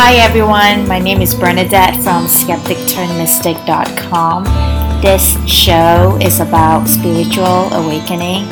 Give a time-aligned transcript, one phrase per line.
[0.00, 4.44] Hi everyone, my name is Bernadette from skepticturnmystic.com.
[5.02, 8.44] This show is about spiritual awakening,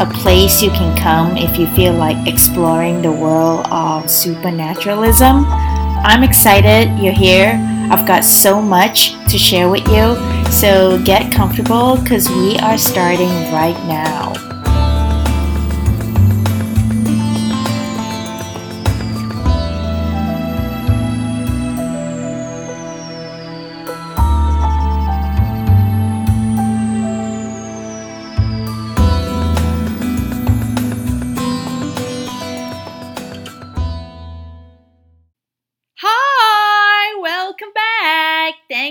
[0.00, 5.44] a place you can come if you feel like exploring the world of supernaturalism.
[5.46, 7.52] I'm excited you're here.
[7.92, 10.16] I've got so much to share with you,
[10.50, 14.47] so get comfortable because we are starting right now.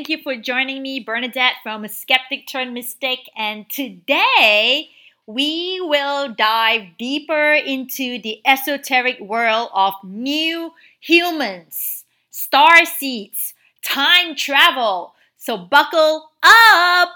[0.07, 3.29] Thank you for joining me, Bernadette from a Skeptic Turn Mystic.
[3.35, 4.89] And today
[5.25, 13.53] we will dive deeper into the esoteric world of new humans, star seeds,
[13.83, 15.13] time travel.
[15.35, 17.09] So buckle up!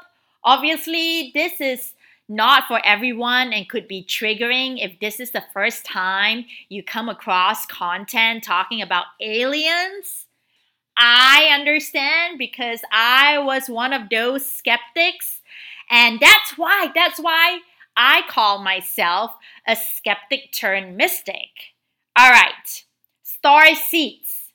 [0.44, 1.94] Obviously, this is
[2.28, 7.08] not for everyone and could be triggering if this is the first time you come
[7.08, 10.26] across content talking about aliens
[11.04, 15.42] I understand because I was one of those skeptics.
[15.90, 17.62] And that's why, that's why
[17.98, 19.32] I call myself
[19.68, 21.50] a skeptic turned mystic.
[22.16, 22.84] All right,
[23.24, 24.50] star seeds.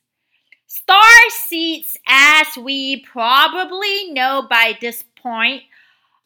[0.69, 5.65] Star seeds, as we probably know by this point,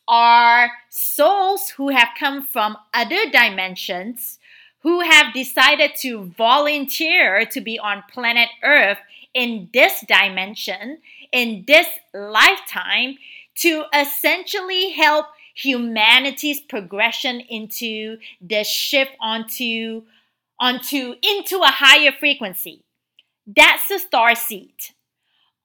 [0.06, 4.38] are souls who have come from other dimensions
[4.82, 8.98] who have decided to volunteer to be on planet Earth
[9.34, 10.98] in this dimension,
[11.32, 13.16] in this lifetime,
[13.56, 20.02] to essentially help humanity's progression into the shift onto
[20.58, 22.84] onto into a higher frequency.
[23.46, 24.74] That's the star seed.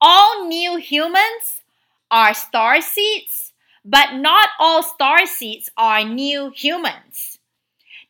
[0.00, 1.62] All new humans
[2.10, 3.52] are star seeds,
[3.84, 7.38] but not all star seeds are new humans.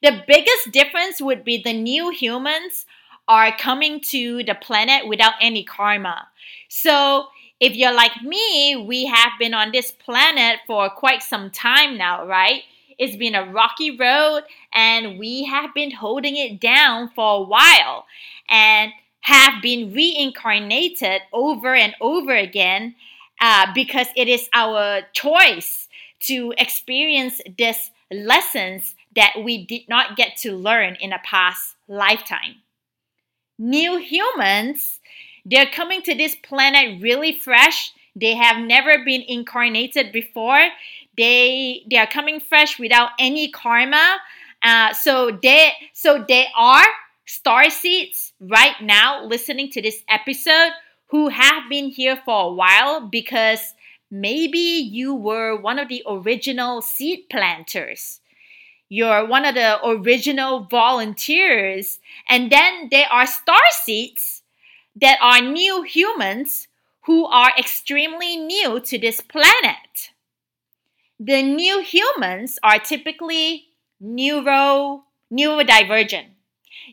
[0.02, 2.86] The biggest difference would be the new humans
[3.28, 6.28] are coming to the planet without any karma.
[6.68, 7.26] So,
[7.58, 12.26] if you're like me, we have been on this planet for quite some time now,
[12.26, 12.62] right?
[12.98, 14.42] It's been a rocky road
[14.72, 18.04] and we have been holding it down for a while
[18.48, 22.94] and have been reincarnated over and over again
[23.40, 25.88] uh, because it is our choice
[26.20, 32.56] to experience these lessons that we did not get to learn in a past lifetime
[33.58, 35.00] new humans.
[35.44, 37.92] They're coming to this planet really fresh.
[38.14, 40.68] They have never been incarnated before.
[41.16, 44.18] They they are coming fresh without any karma.
[44.62, 46.86] Uh, so they so they are
[47.26, 50.70] star seeds right now listening to this episode
[51.08, 53.74] who have been here for a while because
[54.10, 58.20] maybe you were one of the original seed planters
[58.88, 61.98] you're one of the original volunteers.
[62.28, 64.42] And then there are star seeds
[65.00, 66.68] that are new humans
[67.04, 70.10] who are extremely new to this planet.
[71.18, 73.68] The new humans are typically
[74.00, 76.28] neuro neurodivergent.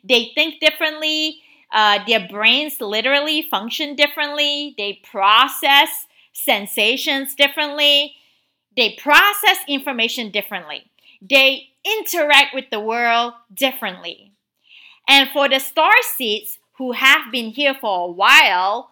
[0.03, 1.41] They think differently.
[1.71, 4.75] Uh, their brains literally function differently.
[4.77, 8.15] They process sensations differently.
[8.75, 10.91] They process information differently.
[11.27, 14.33] They interact with the world differently.
[15.07, 18.89] And for the star seeds who have been here for a while,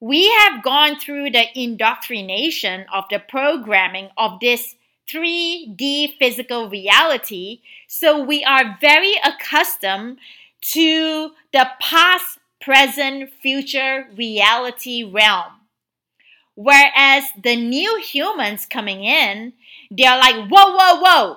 [0.00, 4.76] we have gone through the indoctrination of the programming of this
[5.08, 7.60] 3D physical reality.
[7.86, 10.18] So we are very accustomed
[10.60, 15.57] to the past, present, future reality realm.
[16.58, 19.52] Whereas the new humans coming in,
[19.92, 21.36] they're like, whoa, whoa, whoa.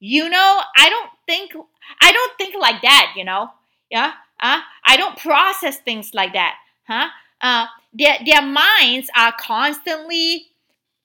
[0.00, 1.52] You know i don't think
[2.00, 3.50] i don't think like that you know?
[3.90, 6.56] Yeah uh, i don't process things like that
[6.88, 7.08] huh?
[7.40, 10.46] Uh, their, their minds are constantly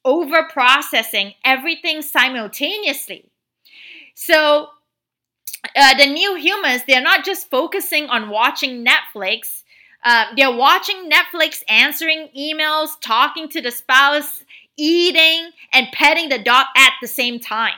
[0.05, 3.29] over processing everything simultaneously.
[4.15, 4.69] So
[5.75, 9.63] uh, the new humans they're not just focusing on watching netflix
[10.03, 14.43] uh, they're watching netflix answering emails talking to the spouse
[14.77, 17.73] eating and petting the dog at the same time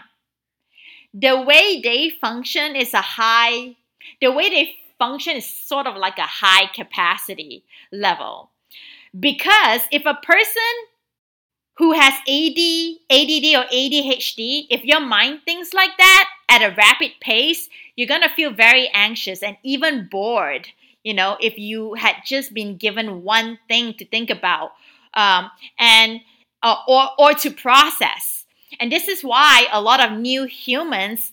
[1.13, 3.75] the way they function is a high,
[4.21, 8.51] the way they function is sort of like a high capacity level.
[9.19, 10.61] Because if a person
[11.77, 12.59] who has AD,
[13.09, 18.29] ADD or ADHD, if your mind thinks like that at a rapid pace, you're gonna
[18.29, 20.67] feel very anxious and even bored.
[21.03, 24.71] You know, if you had just been given one thing to think about
[25.13, 26.21] um, and
[26.63, 28.45] uh, or or to process.
[28.79, 31.31] And this is why a lot of new humans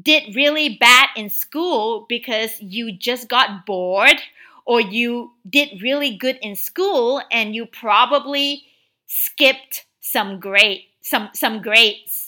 [0.00, 4.20] did really bad in school because you just got bored
[4.64, 8.62] or you did really good in school and you probably
[9.06, 12.19] skipped some grade some some grades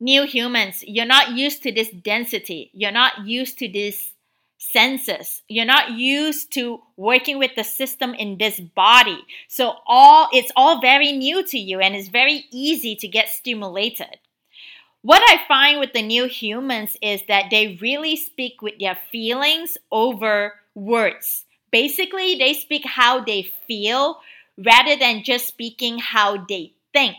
[0.00, 2.70] new humans, you're not used to this density.
[2.72, 4.12] You're not used to this
[4.58, 5.42] senses.
[5.48, 9.24] You're not used to working with the system in this body.
[9.48, 14.18] So all it's all very new to you and it's very easy to get stimulated.
[15.02, 19.78] What I find with the new humans is that they really speak with their feelings
[19.92, 21.44] over words.
[21.70, 24.20] Basically, they speak how they feel
[24.58, 27.16] rather than just speaking how they think.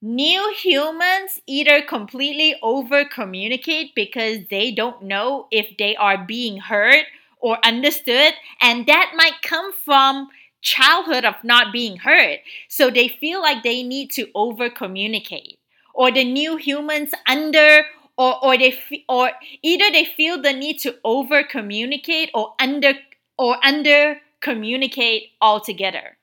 [0.00, 7.04] New humans either completely over communicate because they don't know if they are being heard
[7.40, 10.28] or understood, and that might come from
[10.60, 12.38] childhood of not being heard.
[12.68, 15.58] So they feel like they need to over communicate.
[15.94, 17.84] Or the new humans under
[18.16, 18.78] or, or they
[19.08, 22.94] or either they feel the need to over communicate or under
[23.36, 26.17] or under communicate altogether.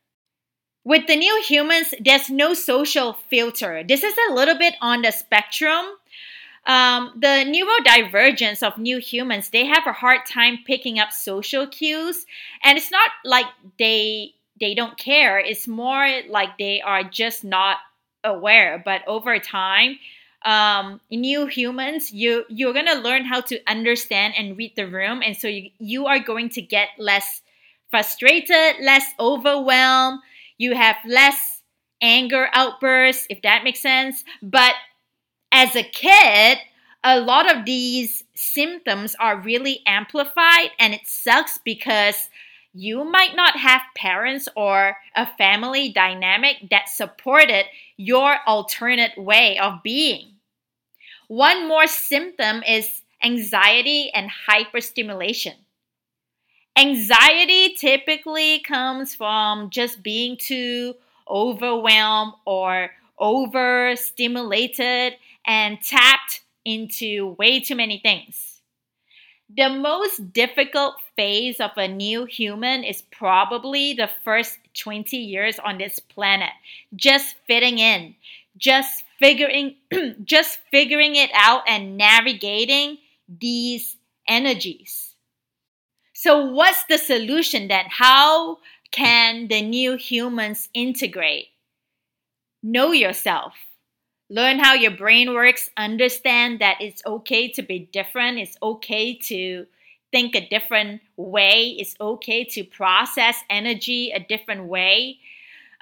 [0.86, 3.84] With the new humans, there's no social filter.
[3.84, 5.84] This is a little bit on the spectrum.
[6.68, 12.26] Um, the neurodivergence of new humans, they have a hard time picking up social cues,
[12.64, 13.48] and it's not like
[13.80, 15.40] they they don't care.
[15.40, 17.78] It's more like they are just not
[18.24, 18.82] aware.
[18.84, 20.00] But over time,
[20.44, 25.36] um, new humans, you you're gonna learn how to understand and read the room, and
[25.36, 27.42] so you, you are going to get less
[27.90, 30.22] frustrated, less overwhelmed
[30.58, 31.62] you have less
[32.02, 34.24] anger outbursts, if that makes sense.
[34.42, 34.74] But
[35.52, 36.60] as a kid,
[37.04, 42.30] a lot of these symptoms are really amplified, and it sucks because
[42.74, 47.66] you might not have parents or a family dynamic that supported
[47.96, 50.34] your alternate way of being.
[51.28, 55.56] One more symptom is anxiety and hyperstimulation.
[56.78, 60.96] Anxiety typically comes from just being too
[61.30, 65.14] overwhelmed or overstimulated
[65.46, 68.60] and tapped into way too many things.
[69.56, 75.78] The most difficult phase of a new human is probably the first 20 years on
[75.78, 76.52] this planet,
[76.96, 78.16] just fitting in,
[78.58, 79.76] just figuring
[80.26, 82.98] just figuring it out and navigating
[83.30, 83.96] these
[84.28, 85.05] energies.
[86.26, 87.86] So, what's the solution then?
[87.88, 88.58] How
[88.90, 91.50] can the new humans integrate?
[92.64, 93.54] Know yourself.
[94.28, 95.70] Learn how your brain works.
[95.78, 98.40] Understand that it's okay to be different.
[98.40, 99.68] It's okay to
[100.12, 101.76] think a different way.
[101.78, 105.20] It's okay to process energy a different way.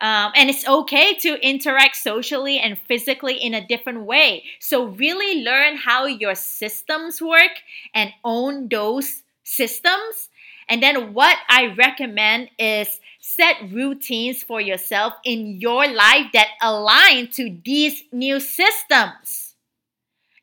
[0.01, 4.43] Um, and it's okay to interact socially and physically in a different way.
[4.59, 7.63] So, really learn how your systems work
[7.93, 10.29] and own those systems
[10.69, 17.29] and then what I recommend is set routines for yourself in your life that align
[17.31, 19.55] to these new systems.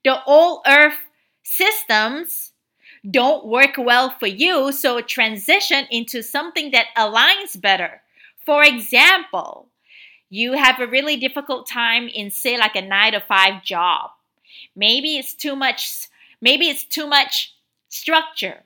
[0.04, 0.98] The old earth
[1.42, 2.52] systems
[3.08, 8.02] don't work well for you, so transition into something that aligns better.
[8.44, 9.68] For example,
[10.28, 14.10] you have a really difficult time in say like a 9 to 5 job.
[14.76, 16.08] Maybe it's too much
[16.40, 17.54] maybe it's too much
[17.88, 18.62] structure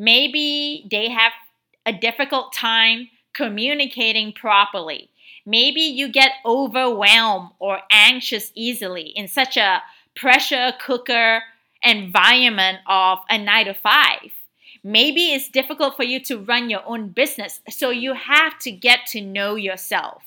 [0.00, 1.32] Maybe they have
[1.84, 5.10] a difficult time communicating properly.
[5.44, 9.82] Maybe you get overwhelmed or anxious easily in such a
[10.16, 11.42] pressure cooker
[11.82, 14.32] environment of a nine to five.
[14.82, 19.00] Maybe it's difficult for you to run your own business, so you have to get
[19.08, 20.22] to know yourself.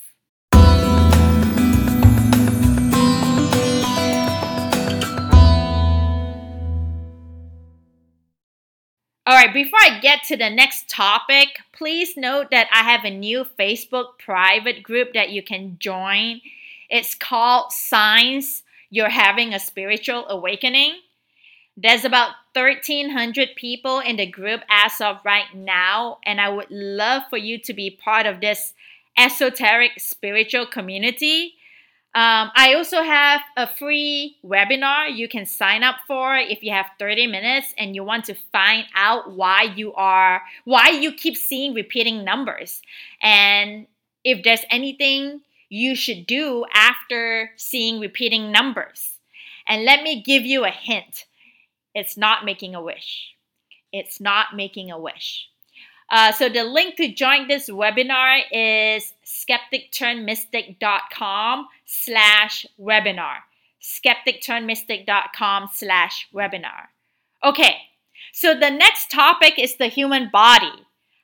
[9.26, 13.10] All right, before I get to the next topic, please note that I have a
[13.10, 16.42] new Facebook private group that you can join.
[16.90, 20.96] It's called Signs You're Having a Spiritual Awakening.
[21.78, 27.24] There's about 1,300 people in the group as of right now, and I would love
[27.30, 28.74] for you to be part of this
[29.18, 31.54] esoteric spiritual community.
[32.16, 36.86] Um, I also have a free webinar you can sign up for if you have
[37.00, 41.74] 30 minutes and you want to find out why you are why you keep seeing
[41.74, 42.84] repeating numbers
[43.20, 43.88] and
[44.24, 45.42] if there's anything
[45.74, 49.18] you should do after seeing repeating numbers.
[49.68, 51.26] And let me give you a hint
[51.96, 53.36] it's not making a wish.
[53.92, 55.48] It's not making a wish.
[56.10, 63.38] Uh, so the link to join this webinar is skepticturnmystic.com slash webinar.
[63.82, 66.88] skepticturnmystic.com slash webinar.
[67.44, 67.76] Okay,
[68.32, 70.72] so the next topic is the human body.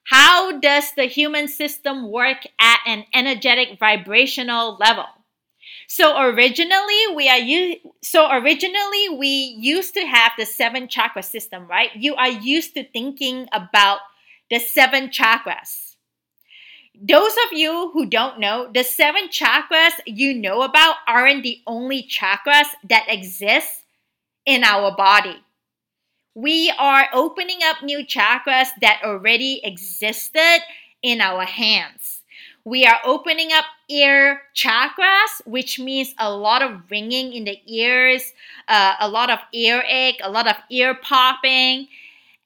[0.06, 5.06] How does the human system work at an energetic vibrational level?
[5.88, 11.68] So originally we are u- so originally we used to have the seven chakra system,
[11.68, 11.96] right?
[11.96, 14.00] You are used to thinking about
[14.50, 15.96] the seven chakras.
[17.02, 22.04] Those of you who don't know, the seven chakras you know about aren't the only
[22.04, 23.86] chakras that exist
[24.46, 25.44] in our body
[26.36, 30.60] we are opening up new chakras that already existed
[31.02, 32.22] in our hands.
[32.64, 38.32] We are opening up ear chakras, which means a lot of ringing in the ears,
[38.70, 41.88] uh, a lot of earache, a lot of ear popping.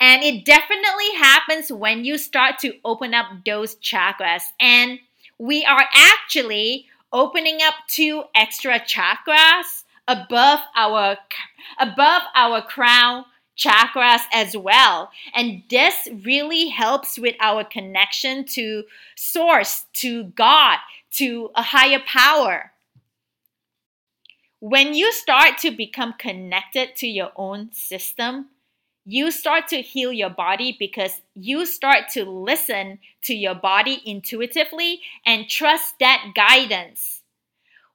[0.04, 4.44] And it definitely happens when you start to open up those chakras.
[4.60, 5.00] And
[5.38, 11.16] we are actually opening up two extra chakras above our
[11.80, 13.24] above our crown
[13.58, 15.10] chakras as well.
[15.34, 18.84] And this really helps with our connection to
[19.16, 20.80] source, to God,
[21.12, 22.74] to a higher power.
[24.60, 28.50] When you start to become connected to your own system,
[29.06, 35.02] you start to heal your body because you start to listen to your body intuitively
[35.26, 37.22] and trust that guidance.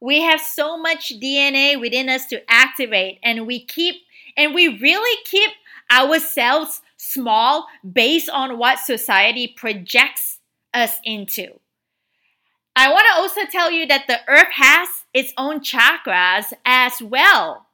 [0.01, 3.97] We have so much DNA within us to activate, and we keep
[4.37, 5.51] and we really keep
[5.91, 10.39] ourselves small based on what society projects
[10.73, 11.59] us into.
[12.77, 17.67] I want to also tell you that the earth has its own chakras as well.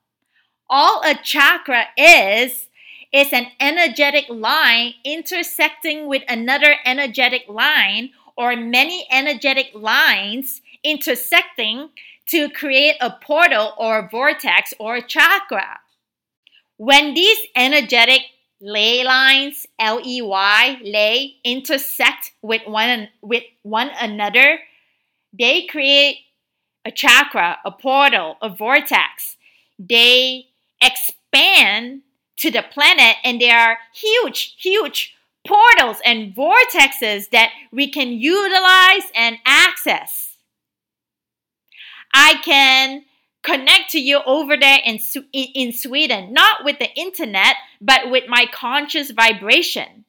[0.70, 2.68] All a chakra is
[3.14, 11.90] is an energetic line intersecting with another energetic line or many energetic lines intersecting
[12.26, 15.78] to create a portal or a vortex or chakra.
[16.76, 18.22] When these energetic
[18.60, 24.58] ley lines, L E Y, ley, intersect with one, with one another,
[25.38, 26.16] they create
[26.84, 29.36] a chakra, a portal, a vortex.
[29.78, 30.46] They
[30.82, 32.02] expand
[32.38, 35.14] to the planet, and there are huge, huge
[35.46, 40.36] portals and vortexes that we can utilize and access.
[42.12, 43.04] I can
[43.42, 44.98] connect to you over there in,
[45.32, 50.04] in Sweden, not with the internet, but with my conscious vibration.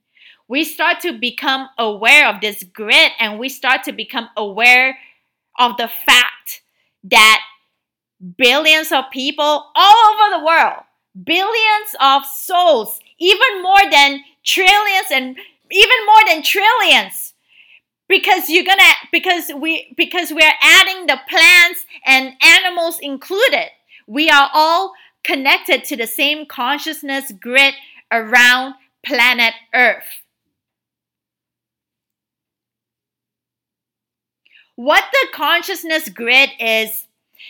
[0.48, 4.98] We start to become aware of this grid and we start to become aware
[5.60, 6.62] of the fact
[7.05, 7.41] that
[8.38, 10.84] billions of people all over the world,
[11.24, 15.38] billions of souls, even more than trillions and
[15.72, 17.34] even more than trillions.
[18.07, 23.69] Because you're gonna because we because we're adding the plants and animals included.
[24.05, 24.93] We are all
[25.24, 27.74] connected to the same consciousness grid
[28.12, 30.22] around planet earth.
[34.75, 37.05] What the consciousness grid is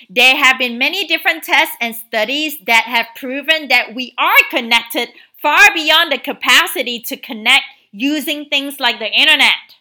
[0.10, 5.10] there have been many different tests and studies that have proven that we are connected
[5.42, 9.76] far beyond the capacity to connect using things like the internet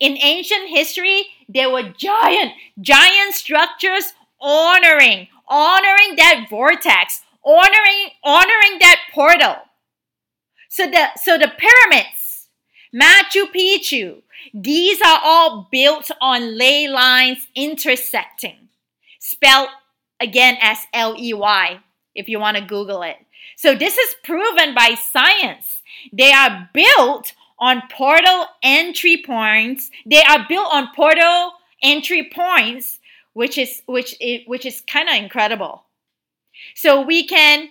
[0.00, 9.00] in ancient history, there were giant, giant structures honoring, honoring that vortex, honoring, honoring that
[9.14, 9.56] portal.
[10.68, 12.48] So the so the pyramids,
[12.94, 18.65] Machu Picchu, these are all built on ley lines intersecting,
[19.26, 19.68] spelled
[20.20, 21.80] again as L E Y
[22.14, 23.16] if you want to Google it.
[23.56, 25.82] So this is proven by science.
[26.12, 29.90] They are built on portal entry points.
[30.04, 31.52] They are built on portal
[31.82, 32.98] entry points,
[33.32, 35.84] which is which is, which is kind of incredible.
[36.74, 37.68] So we can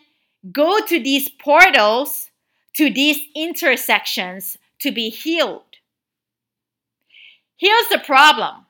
[0.51, 2.29] go to these portals
[2.73, 5.63] to these intersections to be healed.
[7.57, 8.65] Here's the problem.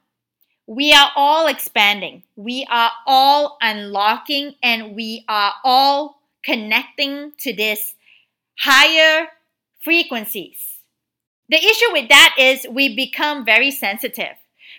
[0.67, 2.24] We are all expanding.
[2.36, 7.95] We are all unlocking and we are all connecting to this
[8.57, 9.27] higher
[9.84, 10.79] frequencies.
[11.50, 14.36] The issue with that is we become very sensitive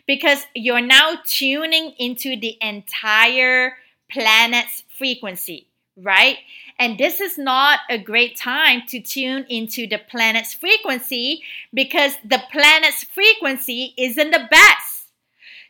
[0.06, 3.74] because you're now tuning into the entire
[4.10, 6.38] planet's frequency, right?
[6.78, 12.42] And this is not a great time to tune into the planet's frequency because the
[12.50, 14.85] planet's frequency isn't the best.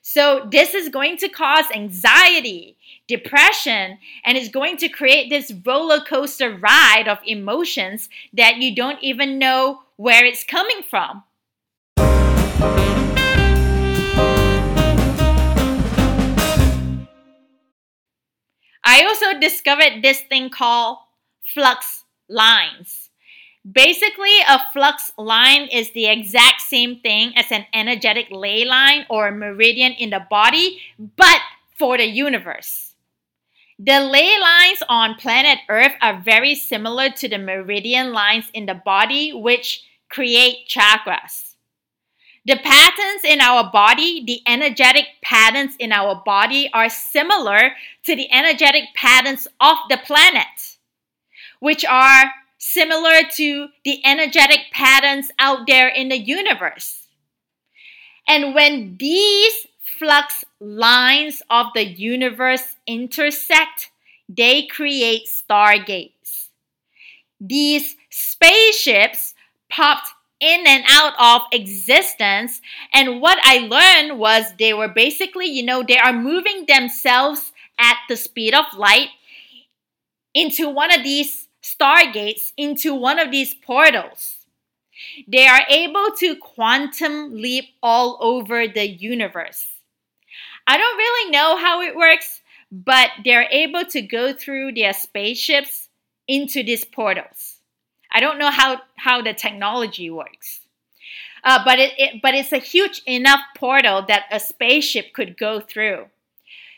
[0.09, 2.77] So, this is going to cause anxiety,
[3.09, 9.03] depression, and is going to create this roller coaster ride of emotions that you don't
[9.03, 11.25] even know where it's coming from.
[18.85, 20.99] I also discovered this thing called
[21.53, 23.06] flux lines.
[23.73, 29.33] Basically, a flux line is the exact same thing as an energetic ley line or
[29.33, 30.81] meridian in the body,
[31.17, 31.41] but
[31.77, 32.95] for the universe.
[33.79, 38.75] The ley lines on planet Earth are very similar to the meridian lines in the
[38.75, 41.55] body, which create chakras.
[42.47, 47.73] The patterns in our body, the energetic patterns in our body, are similar
[48.05, 50.77] to the energetic patterns of the planet,
[51.59, 52.33] which are
[52.73, 57.07] similar to the energetic patterns out there in the universe.
[58.29, 59.67] And when these
[59.99, 63.91] flux lines of the universe intersect,
[64.29, 66.49] they create stargates.
[67.41, 69.35] These spaceships
[69.71, 70.09] popped
[70.41, 72.61] in and out of existence.
[72.93, 77.97] And what I learned was they were basically, you know, they are moving themselves at
[78.09, 79.09] the speed of light
[80.35, 84.37] into one of these stargates, into one of these portals.
[85.27, 89.67] They are able to quantum leap all over the universe.
[90.67, 95.89] I don't really know how it works, but they're able to go through their spaceships
[96.27, 97.57] into these portals.
[98.13, 100.61] I don't know how, how the technology works.
[101.45, 105.61] Uh, but it, it, but it's a huge enough portal that a spaceship could go
[105.61, 106.07] through.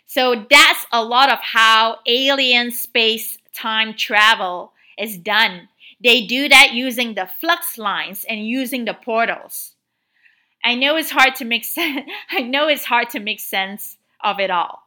[0.06, 5.68] So that's a lot of how alien space time travel is done.
[6.02, 9.74] They do that using the flux lines and using the portals.
[10.64, 12.08] I know it's hard to make sense.
[12.30, 14.82] I know it's hard to make sense of it all.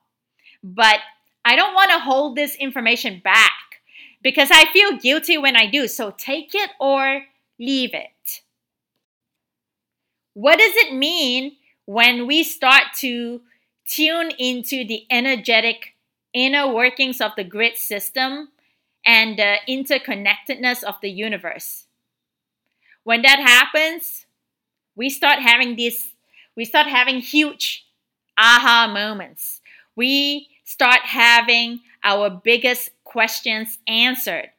[0.64, 1.00] But
[1.44, 3.82] I don't want to hold this information back
[4.22, 5.88] because I feel guilty when I do.
[5.88, 7.24] So take it or
[7.60, 8.42] leave it.
[10.34, 13.42] What does it mean when we start to
[13.86, 15.96] tune into the energetic
[16.34, 18.50] inner workings of the grid system
[19.06, 21.86] and the interconnectedness of the universe?
[23.04, 24.26] When that happens,
[24.96, 26.14] we start having these
[26.56, 27.86] we start having huge
[28.38, 29.62] aha moments.
[29.96, 34.50] We start having our biggest questions answered.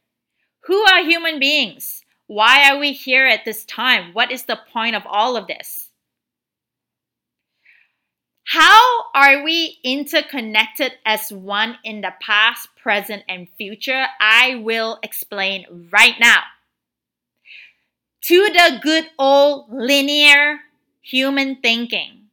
[0.67, 2.03] Who are human beings?
[2.27, 4.15] Why are we here at this time?
[4.15, 5.82] What is the point of all of this?
[8.45, 14.07] How are we interconnected as one in the past, present, and future?
[14.21, 16.43] I will explain right now.
[18.23, 20.61] To the good old linear
[21.03, 22.29] human thinking.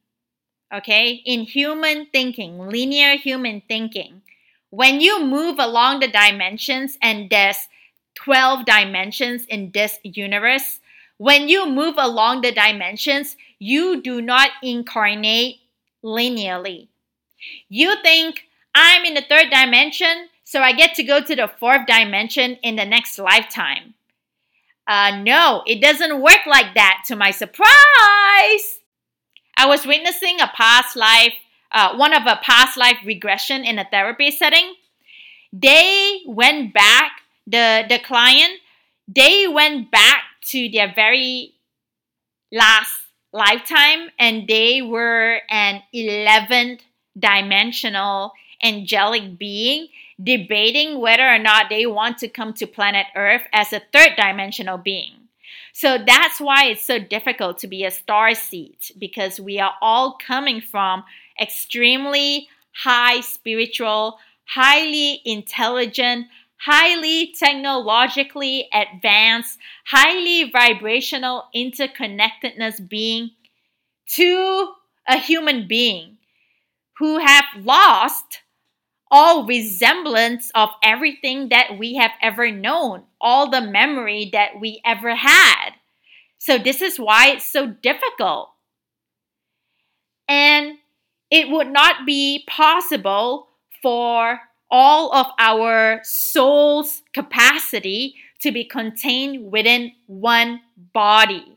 [0.72, 4.22] Okay, in human thinking, linear human thinking,
[4.70, 7.68] when you move along the dimensions, and there's
[8.14, 10.78] 12 dimensions in this universe,
[11.18, 15.56] when you move along the dimensions, you do not incarnate
[16.04, 16.88] linearly.
[17.68, 21.86] You think, I'm in the third dimension, so I get to go to the fourth
[21.86, 23.94] dimension in the next lifetime.
[24.86, 27.68] Uh, no, it doesn't work like that to my surprise.
[29.56, 31.34] I was witnessing a past life
[31.72, 34.74] uh, one of a past life regression in a therapy setting,
[35.52, 37.12] they went back,
[37.46, 38.54] the, the client,
[39.06, 41.54] they went back to their very
[42.52, 42.92] last
[43.32, 46.80] lifetime and they were an 11th
[47.18, 49.88] dimensional angelic being
[50.22, 54.76] debating whether or not they want to come to planet Earth as a third dimensional
[54.76, 55.14] being.
[55.72, 60.18] So that's why it's so difficult to be a star seed because we are all
[60.18, 61.04] coming from
[61.40, 66.26] extremely high spiritual, highly intelligent,
[66.64, 73.30] highly technologically advanced, highly vibrational interconnectedness being
[74.06, 74.72] to
[75.08, 76.18] a human being
[76.98, 78.42] who have lost
[79.10, 85.14] all resemblance of everything that we have ever known, all the memory that we ever
[85.14, 85.70] had.
[86.38, 88.50] So, this is why it's so difficult.
[90.28, 90.78] And
[91.30, 93.48] it would not be possible
[93.82, 94.40] for
[94.70, 100.60] all of our soul's capacity to be contained within one
[100.92, 101.56] body.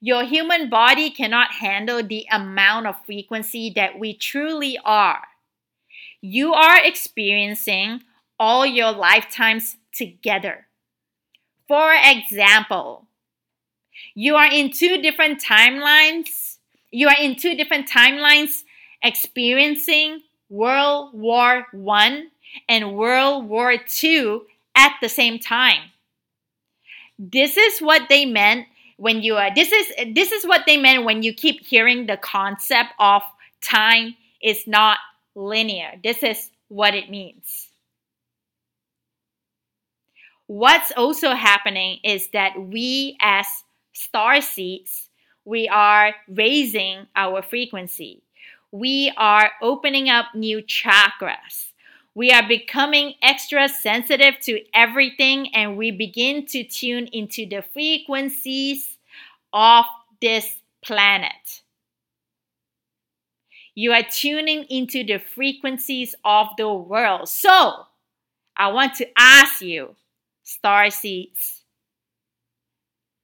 [0.00, 5.22] Your human body cannot handle the amount of frequency that we truly are.
[6.20, 8.02] You are experiencing
[8.38, 10.66] all your lifetimes together.
[11.66, 13.08] For example,
[14.14, 16.58] you are in two different timelines.
[16.90, 18.62] You are in two different timelines
[19.02, 22.30] experiencing World War One
[22.68, 24.40] and World War II
[24.74, 25.90] at the same time.
[27.18, 31.04] This is what they meant when you uh, this is this is what they meant
[31.04, 33.22] when you keep hearing the concept of
[33.60, 34.98] time is not
[35.34, 35.92] linear.
[36.02, 37.68] This is what it means.
[40.46, 43.46] What's also happening is that we as
[43.92, 45.08] star seeds,
[45.44, 48.22] we are raising our frequency.
[48.70, 51.72] We are opening up new chakras.
[52.14, 58.98] We are becoming extra sensitive to everything and we begin to tune into the frequencies
[59.52, 59.84] of
[60.20, 61.62] this planet.
[63.74, 67.28] You are tuning into the frequencies of the world.
[67.28, 67.86] So,
[68.56, 69.94] I want to ask you,
[70.42, 71.62] star seeds,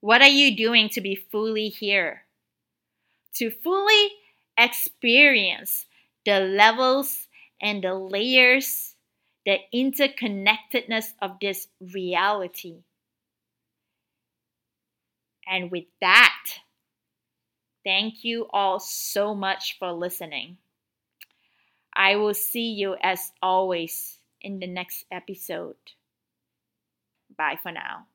[0.00, 2.22] what are you doing to be fully here?
[3.35, 4.11] To fully
[4.59, 5.87] experience
[6.25, 7.29] the levels
[7.61, 8.95] and the layers,
[9.47, 12.83] the interconnectedness of this reality.
[15.47, 16.45] And with that,
[17.85, 20.59] thank you all so much for listening.
[21.95, 25.77] I will see you as always in the next episode.
[27.37, 28.07] Bye for now.